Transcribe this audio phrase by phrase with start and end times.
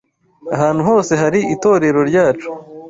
[0.55, 2.49] Ahantu hose hari itorero ryacu